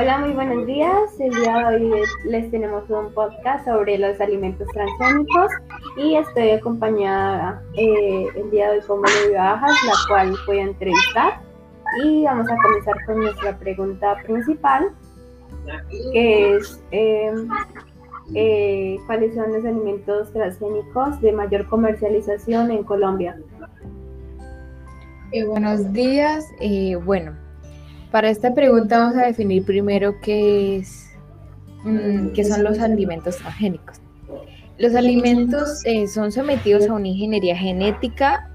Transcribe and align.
Hola, 0.00 0.18
muy 0.18 0.30
buenos 0.30 0.64
días. 0.64 1.18
El 1.18 1.34
día 1.34 1.56
de 1.56 1.64
hoy 1.64 2.02
les 2.26 2.48
tenemos 2.52 2.88
un 2.88 3.12
podcast 3.12 3.64
sobre 3.64 3.98
los 3.98 4.20
alimentos 4.20 4.68
transgénicos 4.68 5.50
y 5.96 6.14
estoy 6.14 6.50
acompañada 6.50 7.60
eh, 7.76 8.28
el 8.36 8.48
día 8.52 8.70
de 8.70 8.78
hoy 8.78 8.86
con 8.86 9.02
Valeria 9.02 9.42
Bajas, 9.42 9.72
la 9.84 9.92
cual 10.06 10.36
voy 10.46 10.58
a 10.58 10.62
entrevistar. 10.62 11.40
Y 12.04 12.22
vamos 12.22 12.48
a 12.48 12.56
comenzar 12.62 12.94
con 13.06 13.18
nuestra 13.18 13.58
pregunta 13.58 14.14
principal, 14.24 14.92
que 16.12 16.54
es 16.54 16.80
eh, 16.92 17.34
eh, 18.36 18.98
cuáles 19.04 19.34
son 19.34 19.52
los 19.52 19.64
alimentos 19.64 20.32
transgénicos 20.32 21.20
de 21.20 21.32
mayor 21.32 21.66
comercialización 21.66 22.70
en 22.70 22.84
Colombia. 22.84 23.36
buenos 25.44 25.92
días. 25.92 26.46
bueno, 27.04 27.47
para 28.10 28.30
esta 28.30 28.54
pregunta 28.54 28.98
vamos 28.98 29.16
a 29.16 29.26
definir 29.26 29.64
primero 29.64 30.14
qué, 30.20 30.76
es, 30.76 31.10
mm, 31.84 32.28
qué 32.28 32.44
son 32.44 32.64
los 32.64 32.78
alimentos 32.78 33.36
transgénicos. 33.36 34.00
Los 34.78 34.94
alimentos 34.94 35.84
eh, 35.84 36.06
son 36.06 36.30
sometidos 36.30 36.88
a 36.88 36.94
una 36.94 37.08
ingeniería 37.08 37.56
genética, 37.56 38.48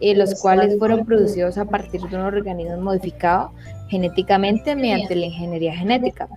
eh, 0.00 0.14
los 0.16 0.40
cuales 0.40 0.76
fueron 0.78 1.06
producidos 1.06 1.56
a 1.58 1.64
partir 1.64 2.00
de 2.00 2.16
un 2.16 2.22
organismo 2.22 2.76
modificado 2.78 3.52
genéticamente 3.88 4.74
mediante 4.74 5.14
la 5.14 5.26
ingeniería 5.26 5.74
genética. 5.76 6.28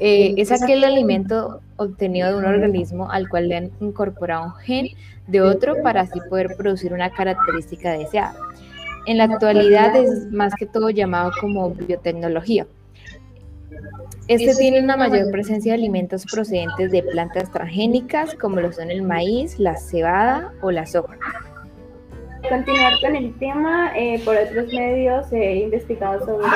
Eh, 0.00 0.34
es 0.36 0.50
aquel 0.50 0.84
alimento 0.84 1.60
obtenido 1.76 2.28
de 2.28 2.38
un 2.38 2.44
organismo 2.44 3.10
al 3.10 3.28
cual 3.28 3.48
le 3.48 3.56
han 3.56 3.70
incorporado 3.80 4.46
un 4.46 4.54
gen 4.56 4.88
de 5.26 5.40
otro 5.40 5.76
para 5.82 6.02
así 6.02 6.20
poder 6.28 6.56
producir 6.56 6.92
una 6.92 7.10
característica 7.10 7.92
deseada. 7.92 8.34
En 9.06 9.18
la 9.18 9.24
actualidad 9.24 9.96
es 9.96 10.30
más 10.32 10.52
que 10.58 10.66
todo 10.66 10.90
llamado 10.90 11.30
como 11.40 11.70
biotecnología. 11.70 12.66
Este 14.28 14.56
tiene 14.56 14.80
una 14.82 14.96
mayor 14.96 15.30
presencia 15.30 15.72
de 15.72 15.78
alimentos 15.78 16.24
procedentes 16.26 16.90
de 16.90 17.02
plantas 17.04 17.52
transgénicas 17.52 18.34
como 18.34 18.60
lo 18.60 18.72
son 18.72 18.90
el 18.90 19.02
maíz, 19.02 19.58
la 19.60 19.76
cebada 19.76 20.52
o 20.62 20.72
la 20.72 20.84
soja. 20.86 21.16
Continuar 22.48 22.92
con 23.00 23.14
el 23.14 23.36
tema, 23.38 23.92
eh, 23.96 24.20
por 24.24 24.36
otros 24.36 24.72
medios 24.72 25.32
he 25.32 25.56
investigado 25.56 26.24
sobre 26.24 26.46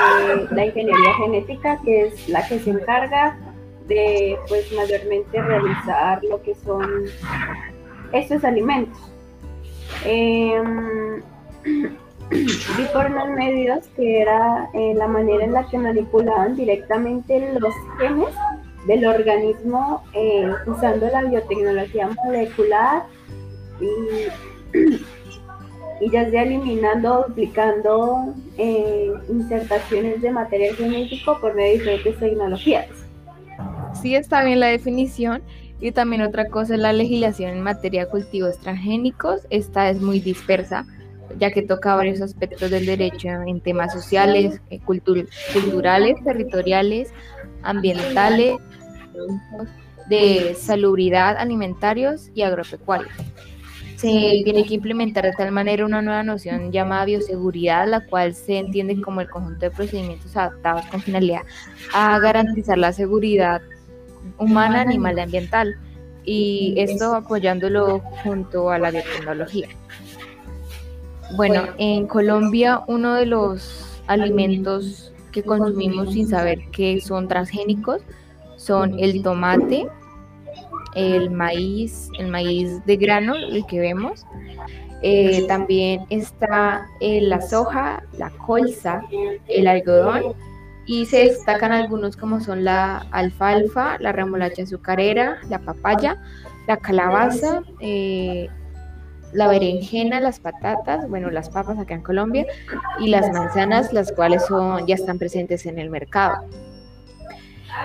la 0.51 0.67
ingeniería 0.67 1.15
genética, 1.23 1.79
que 1.85 2.07
es 2.07 2.29
la 2.29 2.47
que 2.47 2.59
se 2.59 2.71
encarga 2.71 3.39
de, 3.87 4.37
pues, 4.49 4.73
mayormente 4.73 5.43
realizar 5.43 6.23
lo 6.25 6.41
que 6.43 6.55
son 6.55 7.05
estos 8.13 8.45
alimentos. 8.45 8.99
Em, 10.05 11.23
por 12.93 13.07
unos 13.07 13.29
medios 13.31 13.87
que 13.97 14.21
era 14.21 14.69
eh, 14.75 14.95
la 14.95 15.07
manera 15.07 15.45
en 15.45 15.53
la 15.53 15.67
que 15.67 15.79
manipulaban 15.79 16.57
directamente 16.57 17.53
los 17.59 17.75
genes 17.99 18.35
del 18.87 19.07
organismo 19.07 20.03
eh, 20.15 20.51
usando 20.67 21.07
la 21.09 21.23
biotecnología 21.25 22.09
molecular 22.25 23.03
y, 26.01 26.11
ya 26.11 26.31
sea 26.31 26.43
eliminando, 26.43 27.27
duplicando 27.29 28.35
eh, 28.57 29.13
insertaciones 29.29 30.23
de 30.23 30.31
material 30.31 30.75
genético 30.77 31.39
por 31.41 31.55
medio 31.55 31.73
de 31.73 31.79
diferentes 31.79 32.19
tecnologías. 32.19 32.89
Sí, 34.01 34.15
está 34.15 34.45
bien 34.45 34.61
la 34.61 34.69
definición. 34.69 35.43
Y 35.83 35.93
también 35.93 36.21
otra 36.21 36.47
cosa 36.49 36.75
es 36.75 36.81
la 36.81 36.93
legislación 36.93 37.53
en 37.53 37.63
materia 37.63 38.05
de 38.05 38.11
cultivos 38.11 38.59
transgénicos. 38.59 39.47
Esta 39.49 39.89
es 39.89 40.01
muy 40.01 40.21
dispersa 40.21 40.85
ya 41.39 41.51
que 41.51 41.63
toca 41.63 41.95
varios 41.95 42.21
aspectos 42.21 42.71
del 42.71 42.87
derecho 42.87 43.29
en 43.29 43.61
temas 43.61 43.93
sociales, 43.93 44.61
eh, 44.71 44.81
culturales, 44.81 46.17
territoriales, 46.25 47.13
ambientales, 47.63 48.57
de 50.09 50.57
salubridad, 50.59 51.37
alimentarios 51.37 52.31
y 52.35 52.43
agropecuarios. 52.43 53.13
Se 53.97 54.41
tiene 54.45 54.65
que 54.65 54.75
implementar 54.75 55.25
de 55.25 55.33
tal 55.33 55.53
manera 55.53 55.85
una 55.85 56.01
nueva 56.01 56.23
noción 56.23 56.73
llamada 56.73 57.05
bioseguridad, 57.05 57.87
la 57.87 58.07
cual 58.07 58.35
se 58.35 58.57
entiende 58.57 58.99
como 59.03 59.21
el 59.21 59.29
conjunto 59.29 59.61
de 59.61 59.71
procedimientos 59.71 60.35
adaptados 60.37 60.87
con 60.87 61.03
finalidad 61.03 61.43
a 61.93 62.19
garantizar 62.19 62.79
la 62.79 62.95
seguridad 62.95 63.61
humana, 64.39 64.81
animal 64.81 65.19
y 65.19 65.21
ambiental, 65.21 65.77
y 66.25 66.75
esto 66.79 67.15
apoyándolo 67.15 68.01
junto 68.23 68.71
a 68.71 68.79
la 68.79 68.91
biotecnología. 68.91 69.69
Bueno, 71.37 71.63
en 71.79 72.07
Colombia 72.07 72.83
uno 72.87 73.15
de 73.15 73.27
los 73.27 74.03
alimentos 74.07 75.13
que 75.33 75.43
consumimos 75.43 76.13
sin 76.13 76.29
saber 76.29 76.59
que 76.73 77.01
son 77.01 77.29
transgénicos 77.29 78.03
son 78.57 78.99
el 78.99 79.23
tomate, 79.23 79.87
el 80.95 81.31
maíz, 81.31 82.09
el 82.19 82.29
maíz 82.29 82.85
de 82.85 82.97
grano, 82.97 83.35
el 83.35 83.65
que 83.67 83.81
vemos. 83.81 84.27
Eh, 85.03 85.47
también 85.49 86.05
está 86.11 86.87
eh, 87.01 87.23
la 87.23 87.41
soja, 87.41 88.03
la 88.19 88.29
colza, 88.31 89.03
el 89.49 89.67
algodón 89.67 90.35
y 90.85 91.07
se 91.07 91.21
destacan 91.21 91.73
algunos 91.73 92.17
como 92.17 92.41
son 92.41 92.65
la 92.65 93.07
alfalfa, 93.13 93.97
la 93.99 94.13
remolacha 94.13 94.65
azucarera, 94.65 95.39
la 95.49 95.61
papaya, 95.61 96.21
la 96.67 96.77
calabaza, 96.77 97.63
eh, 97.81 98.49
la 99.33 99.49
berenjena, 99.49 100.21
las 100.21 100.41
patatas, 100.41 101.09
bueno, 101.09 101.31
las 101.31 101.51
papas 101.51 101.79
acá 101.79 101.95
en 101.95 102.03
Colombia, 102.03 102.47
y 102.99 103.09
las 103.09 103.31
manzanas, 103.33 103.93
las 103.93 104.13
cuales 104.13 104.45
son, 104.47 104.87
ya 104.87 104.95
están 104.95 105.19
presentes 105.19 105.67
en 105.67 105.79
el 105.79 105.91
mercado. 105.91 106.45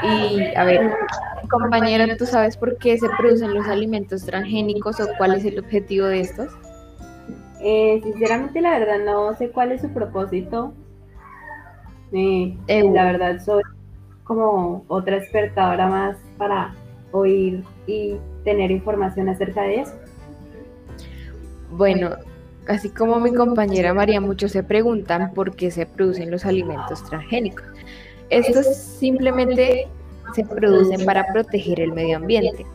Y 0.03 0.55
a 0.55 0.63
ver, 0.63 0.91
compañera, 1.49 2.17
¿tú 2.17 2.25
sabes 2.25 2.57
por 2.57 2.77
qué 2.77 2.97
se 2.97 3.07
producen 3.17 3.53
los 3.53 3.67
alimentos 3.67 4.25
transgénicos 4.25 4.99
o 4.99 5.07
cuál 5.17 5.35
es 5.35 5.45
el 5.45 5.59
objetivo 5.59 6.07
de 6.07 6.21
estos? 6.21 6.51
Eh, 7.61 8.01
sinceramente, 8.03 8.61
la 8.61 8.77
verdad, 8.77 8.99
no 9.05 9.35
sé 9.35 9.49
cuál 9.49 9.71
es 9.71 9.81
su 9.81 9.89
propósito. 9.89 10.73
Eh, 12.11 12.57
la 12.67 13.05
verdad, 13.05 13.39
soy 13.43 13.63
como 14.23 14.83
otra 14.87 15.17
experta 15.17 15.69
ahora 15.69 15.87
más 15.87 16.17
para 16.37 16.73
oír 17.11 17.63
y 17.87 18.17
tener 18.43 18.71
información 18.71 19.29
acerca 19.29 19.61
de 19.61 19.81
eso. 19.81 19.93
Bueno, 21.71 22.15
así 22.67 22.89
como 22.89 23.19
mi 23.19 23.33
compañera 23.33 23.93
María, 23.93 24.21
muchos 24.21 24.51
se 24.51 24.63
preguntan 24.63 25.33
por 25.33 25.55
qué 25.55 25.71
se 25.71 25.85
producen 25.85 26.31
los 26.31 26.45
alimentos 26.45 27.03
transgénicos. 27.03 27.65
Estos 28.29 28.65
simplemente 28.75 29.87
se 30.33 30.43
producen 30.43 31.05
para 31.05 31.31
proteger 31.31 31.79
el 31.79 31.93
medio 31.93 32.17
ambiente. 32.17 32.65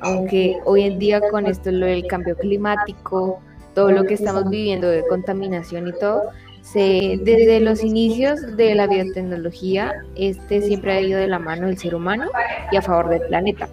Aunque 0.00 0.58
hoy 0.64 0.82
en 0.82 0.98
día 0.98 1.20
con 1.30 1.46
esto 1.46 1.70
lo 1.70 1.86
del 1.86 2.06
cambio 2.06 2.36
climático, 2.36 3.40
todo 3.74 3.90
lo 3.92 4.04
que 4.04 4.14
estamos 4.14 4.48
viviendo 4.48 4.88
de 4.88 5.06
contaminación 5.06 5.88
y 5.88 5.92
todo, 5.92 6.22
se, 6.62 7.18
desde 7.22 7.60
los 7.60 7.82
inicios 7.82 8.56
de 8.56 8.74
la 8.74 8.86
biotecnología, 8.86 10.04
este 10.14 10.62
siempre 10.62 10.92
ha 10.92 11.00
ido 11.00 11.18
de 11.18 11.28
la 11.28 11.38
mano 11.38 11.66
del 11.66 11.78
ser 11.78 11.94
humano 11.94 12.26
y 12.70 12.76
a 12.76 12.82
favor 12.82 13.08
del 13.08 13.22
planeta. 13.22 13.68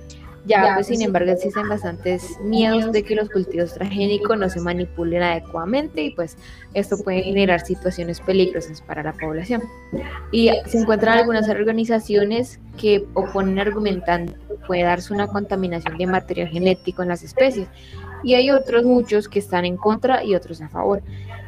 Ya, 0.48 0.76
pues 0.76 0.88
sin 0.88 1.02
embargo 1.02 1.32
existen 1.32 1.68
bastantes 1.68 2.40
miedos 2.40 2.94
de 2.94 3.04
que 3.04 3.16
los 3.16 3.30
cultivos 3.30 3.74
transgénicos 3.74 4.38
no 4.38 4.50
se 4.50 4.62
manipulen 4.62 5.22
adecuadamente 5.22 6.02
y 6.04 6.12
pues 6.12 6.38
esto 6.74 6.98
puede 7.04 7.24
generar 7.24 7.60
situaciones 7.60 8.22
peligrosas 8.22 8.82
para 8.82 9.04
la 9.04 9.12
población. 9.12 9.62
Y 10.32 10.50
se 10.66 10.78
encuentran 10.78 11.18
algunas 11.18 11.50
organizaciones 11.50 12.62
que 12.78 13.06
oponen 13.14 13.60
argumentando 13.60 14.34
que 14.48 14.56
puede 14.66 14.84
darse 14.84 15.14
una 15.14 15.28
contaminación 15.28 15.98
de 15.98 16.08
material 16.08 16.48
genético 16.48 17.04
en 17.04 17.10
las 17.10 17.24
especies 17.24 17.68
y 18.24 18.36
hay 18.36 18.50
otros 18.50 18.86
muchos 18.86 19.28
que 19.28 19.40
están 19.40 19.66
en 19.66 19.76
contra 19.76 20.24
y 20.24 20.34
otros 20.34 20.62
a 20.62 20.70
favor. 20.70 21.04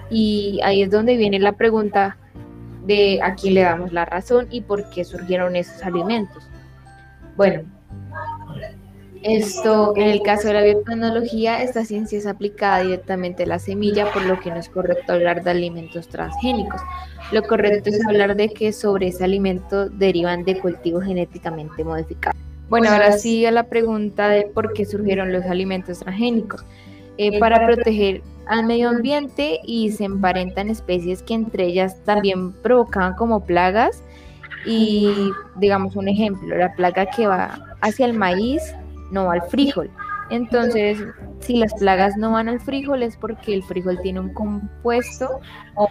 Y 0.09 0.59
ahí 0.63 0.81
es 0.81 0.91
donde 0.91 1.15
viene 1.15 1.39
la 1.39 1.53
pregunta 1.53 2.17
de 2.85 3.21
a 3.21 3.35
quién 3.35 3.53
le 3.53 3.61
damos 3.61 3.93
la 3.93 4.03
razón 4.03 4.47
y 4.49 4.61
por 4.61 4.89
qué 4.89 5.05
surgieron 5.05 5.55
esos 5.55 5.81
alimentos. 5.83 6.49
Bueno, 7.37 7.63
esto, 9.23 9.93
en 9.95 10.07
el 10.07 10.21
caso 10.21 10.47
de 10.47 10.53
la 10.53 10.63
biotecnología, 10.63 11.61
esta 11.61 11.83
ciencia 11.83 12.17
es 12.17 12.25
aplicada 12.25 12.83
directamente 12.83 13.43
a 13.43 13.47
la 13.47 13.59
semilla, 13.59 14.11
por 14.13 14.25
lo 14.25 14.39
que 14.39 14.49
no 14.49 14.57
es 14.57 14.69
correcto 14.69 15.13
hablar 15.13 15.43
de 15.43 15.51
alimentos 15.51 16.07
transgénicos. 16.07 16.81
Lo 17.31 17.43
correcto 17.43 17.89
es 17.89 18.05
hablar 18.05 18.35
de 18.35 18.49
que 18.49 18.71
sobre 18.71 19.07
ese 19.07 19.23
alimento 19.23 19.89
derivan 19.89 20.45
de 20.45 20.59
cultivos 20.59 21.03
genéticamente 21.03 21.83
modificados. 21.83 22.39
Bueno, 22.69 22.89
ahora 22.89 23.13
sí 23.13 23.45
a 23.45 23.51
la 23.51 23.63
pregunta 23.63 24.29
de 24.29 24.43
por 24.43 24.73
qué 24.73 24.85
surgieron 24.85 25.33
los 25.33 25.43
alimentos 25.45 25.99
transgénicos. 25.99 26.63
Eh, 27.17 27.37
para 27.37 27.65
proteger 27.65 28.21
al 28.47 28.65
medio 28.65 28.87
ambiente 28.87 29.59
y 29.65 29.91
se 29.91 30.05
emparentan 30.05 30.69
especies 30.69 31.21
que 31.21 31.33
entre 31.33 31.65
ellas 31.65 32.01
también 32.05 32.53
provocaban 32.53 33.15
como 33.15 33.43
plagas. 33.43 34.03
Y 34.65 35.11
digamos 35.57 35.97
un 35.97 36.07
ejemplo, 36.07 36.55
la 36.55 36.73
plaga 36.73 37.07
que 37.07 37.27
va 37.27 37.75
hacia 37.81 38.05
el 38.05 38.13
maíz 38.13 38.61
no 39.11 39.29
al 39.29 39.41
frijol. 39.43 39.89
Entonces, 40.29 41.03
si 41.39 41.57
las 41.57 41.73
plagas 41.73 42.15
no 42.17 42.31
van 42.31 42.49
al 42.49 42.59
frijol 42.59 43.01
es 43.03 43.17
porque 43.17 43.53
el 43.53 43.63
frijol 43.63 43.99
tiene 44.01 44.19
un 44.19 44.33
compuesto 44.33 45.39
o 45.75 45.89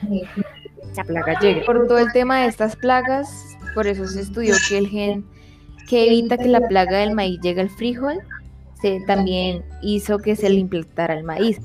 la 0.96 1.04
plaga 1.04 1.40
llegue. 1.40 1.62
Por 1.62 1.86
todo 1.86 1.98
el 1.98 2.12
tema 2.12 2.42
de 2.42 2.46
estas 2.46 2.76
plagas, 2.76 3.56
por 3.74 3.86
eso 3.86 4.06
se 4.06 4.20
estudió 4.20 4.54
que 4.68 4.78
el 4.78 4.88
gen 4.88 5.26
que 5.88 6.06
evita 6.06 6.36
que 6.36 6.48
la 6.48 6.60
plaga 6.60 6.98
del 6.98 7.14
maíz 7.14 7.40
llegue 7.40 7.62
al 7.62 7.70
frijol 7.70 8.18
se 8.80 9.00
también 9.06 9.64
hizo 9.82 10.18
que 10.18 10.36
se 10.36 10.48
le 10.48 10.56
implantara 10.56 11.14
el 11.14 11.24
maíz. 11.24 11.60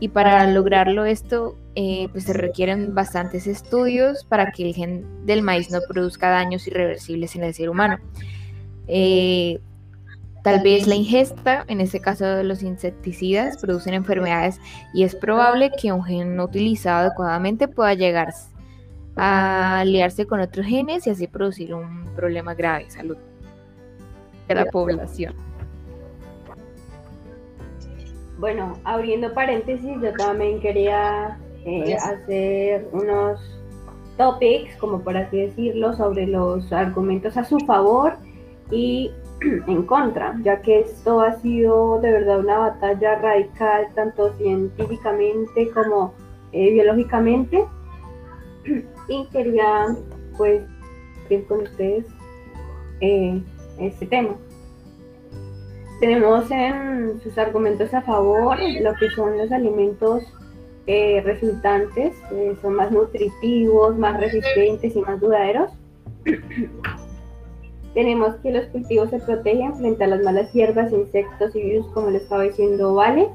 Y 0.00 0.08
para 0.08 0.46
lograrlo 0.46 1.04
esto, 1.04 1.56
eh, 1.74 2.08
pues 2.12 2.24
se 2.24 2.32
requieren 2.32 2.94
bastantes 2.94 3.46
estudios 3.46 4.24
para 4.24 4.52
que 4.52 4.68
el 4.68 4.74
gen 4.74 5.26
del 5.26 5.42
maíz 5.42 5.70
no 5.70 5.80
produzca 5.88 6.28
daños 6.28 6.66
irreversibles 6.66 7.34
en 7.36 7.44
el 7.44 7.54
ser 7.54 7.70
humano. 7.70 7.98
Eh, 8.86 9.60
tal 10.42 10.62
vez 10.62 10.86
la 10.86 10.94
ingesta, 10.94 11.64
en 11.68 11.80
este 11.80 12.00
caso 12.00 12.24
de 12.24 12.44
los 12.44 12.62
insecticidas, 12.62 13.58
producen 13.58 13.94
enfermedades 13.94 14.60
y 14.94 15.04
es 15.04 15.14
probable 15.14 15.70
que 15.80 15.92
un 15.92 16.04
gen 16.04 16.36
no 16.36 16.44
utilizado 16.44 17.00
adecuadamente 17.00 17.68
pueda 17.68 17.94
llegar 17.94 18.32
a 19.16 19.80
aliarse 19.80 20.26
con 20.26 20.40
otros 20.40 20.66
genes 20.66 21.06
y 21.06 21.10
así 21.10 21.26
producir 21.26 21.74
un 21.74 22.04
problema 22.14 22.54
grave 22.54 22.84
de 22.84 22.90
salud 22.90 23.16
de 24.46 24.54
la 24.54 24.64
población. 24.66 25.34
Bueno, 28.38 28.78
abriendo 28.84 29.34
paréntesis, 29.34 30.00
yo 30.00 30.12
también 30.12 30.60
quería 30.60 31.38
eh, 31.64 31.96
hacer 31.96 32.88
unos 32.92 33.40
topics, 34.16 34.76
como 34.76 35.00
por 35.00 35.16
así 35.16 35.38
decirlo, 35.38 35.92
sobre 35.94 36.26
los 36.26 36.72
argumentos 36.72 37.36
a 37.36 37.44
su 37.44 37.58
favor 37.60 38.16
y 38.70 39.10
en 39.66 39.82
contra, 39.84 40.36
ya 40.42 40.60
que 40.62 40.80
esto 40.80 41.20
ha 41.20 41.34
sido 41.40 42.00
de 42.00 42.12
verdad 42.12 42.40
una 42.40 42.58
batalla 42.58 43.16
radical, 43.16 43.88
tanto 43.94 44.34
científicamente 44.34 45.70
como 45.70 46.14
eh, 46.52 46.72
biológicamente. 46.72 47.64
Y 49.10 49.26
quería, 49.28 49.86
pues, 50.36 50.62
ir 51.30 51.46
con 51.46 51.62
ustedes 51.62 52.04
eh, 53.00 53.40
este 53.78 54.04
tema. 54.04 54.36
Tenemos 56.00 56.50
en 56.50 57.18
sus 57.22 57.38
argumentos 57.38 57.92
a 57.94 58.02
favor 58.02 58.58
lo 58.80 58.94
que 58.94 59.08
son 59.10 59.38
los 59.38 59.50
alimentos 59.50 60.22
eh, 60.86 61.20
resultantes, 61.24 62.14
eh, 62.32 62.56
son 62.62 62.74
más 62.74 62.90
nutritivos, 62.90 63.96
más 63.98 64.20
resistentes 64.20 64.94
y 64.94 65.00
más 65.00 65.20
duraderos. 65.20 65.70
Tenemos 67.98 68.36
que 68.36 68.52
los 68.52 68.66
cultivos 68.66 69.10
se 69.10 69.18
protegen 69.18 69.74
frente 69.74 70.04
a 70.04 70.06
las 70.06 70.22
malas 70.22 70.52
hierbas, 70.52 70.92
insectos 70.92 71.56
y 71.56 71.62
virus, 71.62 71.88
como 71.88 72.10
le 72.10 72.18
estaba 72.18 72.44
diciendo 72.44 72.94
Vale. 72.94 73.28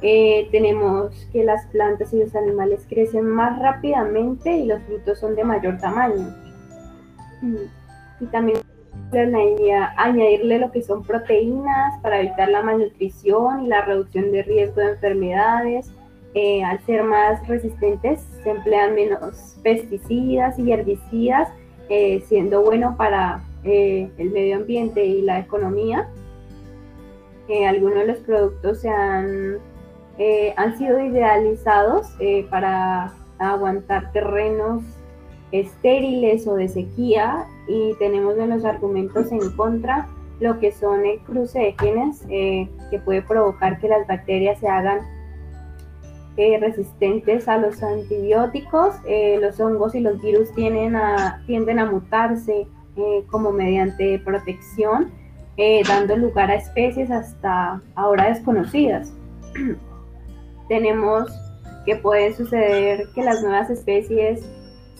Eh, 0.00 0.48
tenemos 0.50 1.12
que 1.34 1.44
las 1.44 1.66
plantas 1.66 2.10
y 2.14 2.20
los 2.20 2.34
animales 2.34 2.86
crecen 2.88 3.26
más 3.26 3.58
rápidamente 3.58 4.56
y 4.56 4.64
los 4.64 4.82
frutos 4.84 5.18
son 5.18 5.36
de 5.36 5.44
mayor 5.44 5.76
tamaño. 5.76 6.34
Y 8.20 8.24
también 8.28 8.56
añadirle 9.98 10.60
lo 10.60 10.72
que 10.72 10.80
son 10.80 11.02
proteínas 11.02 12.00
para 12.00 12.20
evitar 12.20 12.48
la 12.48 12.62
malnutrición 12.62 13.66
y 13.66 13.68
la 13.68 13.82
reducción 13.82 14.32
de 14.32 14.44
riesgo 14.44 14.80
de 14.80 14.92
enfermedades. 14.92 15.92
Eh, 16.32 16.64
al 16.64 16.80
ser 16.86 17.02
más 17.02 17.46
resistentes 17.46 18.26
se 18.42 18.48
emplean 18.48 18.94
menos 18.94 19.58
pesticidas 19.62 20.58
y 20.58 20.72
herbicidas, 20.72 21.50
eh, 21.90 22.24
siendo 22.26 22.62
bueno 22.62 22.96
para 22.96 23.44
eh, 23.64 24.10
el 24.18 24.30
medio 24.30 24.56
ambiente 24.56 25.04
y 25.04 25.22
la 25.22 25.38
economía. 25.40 26.08
algunos 27.68 27.98
de 28.00 28.06
los 28.06 28.18
productos 28.18 28.80
se 28.80 28.88
han, 28.88 29.58
han 30.56 30.78
sido 30.78 31.00
idealizados 31.00 32.08
para 32.50 33.12
aguantar 33.38 34.12
terrenos 34.12 34.82
estériles 35.52 36.46
o 36.48 36.54
de 36.54 36.68
sequía 36.68 37.46
y 37.68 37.94
tenemos 37.98 38.36
de 38.36 38.46
los 38.46 38.64
argumentos 38.64 39.30
en 39.30 39.50
contra 39.56 40.08
lo 40.40 40.58
que 40.58 40.72
son 40.72 41.04
el 41.06 41.20
cruce 41.20 41.58
de 41.58 41.76
genes 41.78 42.24
eh, 42.28 42.68
que 42.90 42.98
puede 42.98 43.22
provocar 43.22 43.78
que 43.78 43.88
las 43.88 44.06
bacterias 44.06 44.58
se 44.58 44.68
hagan 44.68 45.00
eh, 46.36 46.58
resistentes 46.60 47.46
a 47.46 47.58
los 47.58 47.80
antibióticos. 47.82 48.96
Eh, 49.06 49.38
los 49.40 49.60
hongos 49.60 49.94
y 49.94 50.00
los 50.00 50.20
virus 50.20 50.52
tienden 50.54 50.96
a, 50.96 51.42
tienden 51.46 51.78
a 51.78 51.86
mutarse 51.86 52.66
como 53.30 53.52
mediante 53.52 54.18
protección, 54.20 55.10
dando 55.88 56.16
lugar 56.16 56.50
a 56.50 56.56
especies 56.56 57.10
hasta 57.10 57.80
ahora 57.94 58.28
desconocidas. 58.28 59.12
Tenemos 60.68 61.28
que 61.84 61.96
puede 61.96 62.34
suceder 62.34 63.08
que 63.14 63.22
las 63.22 63.42
nuevas 63.42 63.70
especies 63.70 64.42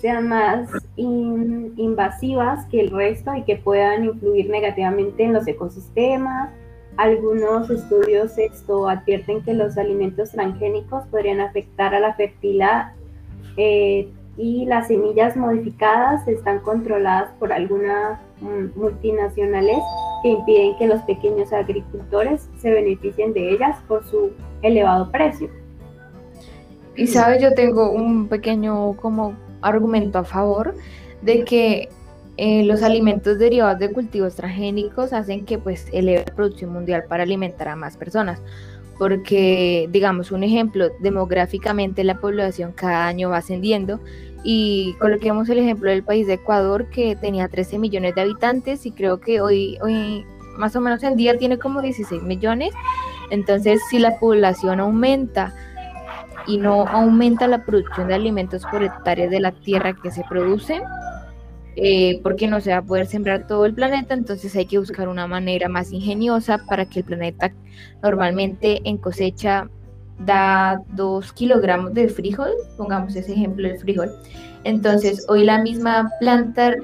sean 0.05 0.29
más 0.29 0.69
invasivas 0.97 2.67
que 2.67 2.81
el 2.81 2.91
resto 2.91 3.35
y 3.35 3.43
que 3.43 3.57
puedan 3.57 4.05
influir 4.05 4.51
negativamente 4.51 5.25
en 5.25 5.33
los 5.33 5.47
ecosistemas. 5.47 6.51
Algunos 6.99 7.71
estudios 7.71 8.37
esto 8.37 8.89
advierten 8.89 9.43
que 9.43 9.55
los 9.55 9.79
alimentos 9.79 10.33
transgénicos 10.33 11.07
podrían 11.07 11.41
afectar 11.41 11.95
a 11.95 12.01
la 12.01 12.15
fertilidad 12.15 12.93
eh, 13.57 14.09
y 14.37 14.67
las 14.67 14.89
semillas 14.89 15.37
modificadas 15.37 16.27
están 16.27 16.61
controladas 16.61 17.31
por 17.39 17.53
algunas 17.53 18.19
multinacionales 18.75 19.79
que 20.23 20.31
impiden 20.31 20.77
que 20.77 20.87
los 20.87 21.01
pequeños 21.03 21.53
agricultores 21.53 22.49
se 22.59 22.71
beneficien 22.71 23.33
de 23.33 23.51
ellas 23.53 23.77
por 23.87 24.05
su 24.07 24.31
elevado 24.63 25.11
precio. 25.11 25.49
Y 26.97 27.07
sabes, 27.07 27.43
yo 27.43 27.55
tengo 27.55 27.91
un 27.91 28.29
pequeño 28.29 28.95
como 28.97 29.35
argumento 29.63 30.19
a 30.19 30.25
favor 30.25 30.75
de 31.23 31.45
que 31.45 31.89
eh, 32.37 32.65
los 32.65 32.83
alimentos 32.83 33.39
derivados 33.39 33.79
de 33.79 33.93
cultivos 33.93 34.35
transgénicos 34.35 35.13
hacen 35.13 35.45
que 35.45 35.59
pues 35.59 35.87
eleve 35.93 36.25
la 36.27 36.35
producción 36.35 36.73
mundial 36.73 37.05
para 37.09 37.23
alimentar 37.23 37.69
a 37.69 37.77
más 37.77 37.97
personas. 37.97 38.41
Porque, 38.99 39.89
digamos, 39.91 40.31
un 40.31 40.45
ejemplo, 40.45 40.89
demográficamente 41.01 42.05
la 42.05 42.21
población 42.21 42.73
cada 42.73 43.07
año 43.07 43.31
va 43.31 43.39
ascendiendo 43.39 44.01
y 44.45 44.95
coloquemos 45.01 45.49
el 45.49 45.59
ejemplo 45.59 45.91
del 45.91 46.05
país 46.05 46.27
de 46.27 46.35
Ecuador 46.35 46.91
que 46.91 47.17
tenía 47.17 47.49
13 47.49 47.79
millones 47.79 48.15
de 48.15 48.21
habitantes 48.21 48.85
y 48.87 48.93
creo 48.93 49.19
que 49.19 49.41
hoy, 49.41 49.79
hoy 49.83 50.27
más 50.59 50.77
o 50.77 50.81
menos 50.81 51.03
en 51.03 51.17
día 51.17 51.37
tiene 51.39 51.59
como 51.59 51.81
16 51.81 52.23
millones. 52.23 52.73
Entonces, 53.31 53.81
si 53.91 53.99
la 53.99 54.19
población 54.19 54.81
aumenta 54.81 55.55
y 56.47 56.59
no 56.59 56.87
aumenta 56.87 57.49
la 57.49 57.65
producción 57.65 58.09
de 58.09 58.15
alimentos 58.15 58.65
por 58.71 58.83
hectáreas 58.83 59.31
de 59.31 59.41
la 59.41 59.53
tierra 59.53 59.95
que 59.95 60.11
se 60.11 60.23
produce, 60.29 60.83
eh, 61.77 62.21
porque 62.23 62.47
no 62.47 62.61
se 62.61 62.71
va 62.71 62.79
a 62.79 62.83
poder 62.83 63.07
sembrar 63.07 63.47
todo 63.47 63.67
el 63.67 63.75
planeta, 63.75 64.15
entonces 64.15 64.55
hay 64.57 64.67
que 64.67 64.79
buscar 64.79 65.09
una 65.09 65.27
manera 65.27 65.69
más 65.69 65.93
ingeniosa 65.93 66.59
para 66.59 66.87
que 66.87 67.01
el 67.01 67.05
planeta 67.05 67.53
normalmente 68.03 68.81
en 68.85 68.99
cosecha 68.99 69.69
da 70.19 70.81
2 70.93 71.33
kilogramos 71.33 71.93
de 71.95 72.09
frijol, 72.09 72.51
pongamos 72.77 73.17
ese 73.17 73.33
ejemplo 73.33 73.67
del 73.67 73.79
frijol, 73.79 74.13
entonces 74.63 75.27
hoy 75.29 75.45
la 75.45 75.61
misma 75.61 76.11
planta 76.21 76.75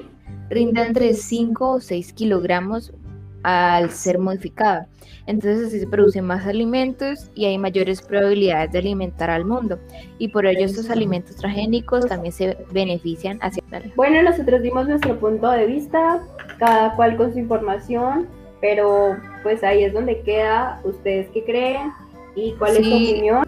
rinde 0.48 0.82
entre 0.82 1.14
5 1.14 1.70
o 1.70 1.80
6 1.80 2.12
kilogramos 2.12 2.92
al 3.42 3.90
ser 3.90 4.18
modificada. 4.18 4.86
Entonces 5.26 5.68
así 5.68 5.80
se 5.80 5.86
producen 5.86 6.24
más 6.24 6.46
alimentos 6.46 7.30
y 7.34 7.44
hay 7.44 7.58
mayores 7.58 8.02
probabilidades 8.02 8.72
de 8.72 8.78
alimentar 8.78 9.30
al 9.30 9.44
mundo. 9.44 9.78
Y 10.18 10.28
por 10.28 10.46
ello 10.46 10.64
estos 10.64 10.90
alimentos 10.90 11.36
transgénicos 11.36 12.06
también 12.06 12.32
se 12.32 12.56
benefician 12.72 13.38
hacia... 13.40 13.62
Bueno, 13.94 14.22
nosotros 14.22 14.62
dimos 14.62 14.88
nuestro 14.88 15.18
punto 15.18 15.50
de 15.50 15.66
vista, 15.66 16.20
cada 16.58 16.94
cual 16.96 17.16
con 17.16 17.32
su 17.32 17.38
información, 17.38 18.28
pero 18.60 19.16
pues 19.42 19.62
ahí 19.62 19.84
es 19.84 19.92
donde 19.92 20.20
queda 20.22 20.80
ustedes 20.84 21.28
qué 21.32 21.44
creen 21.44 21.92
y 22.34 22.52
cuál 22.54 22.76
es 22.76 22.86
su 22.86 22.94
opinión. 22.94 23.46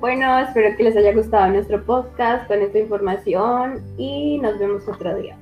Bueno, 0.00 0.38
espero 0.38 0.76
que 0.76 0.84
les 0.84 0.96
haya 0.96 1.12
gustado 1.12 1.52
nuestro 1.52 1.84
podcast 1.84 2.46
con 2.46 2.60
esta 2.60 2.78
información 2.78 3.82
y 3.96 4.38
nos 4.38 4.58
vemos 4.58 4.86
otro 4.88 5.16
día. 5.16 5.36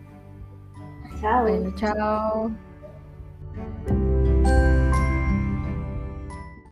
Chao. 1.21 1.43
Bueno, 1.43 1.73
chao. 1.77 2.72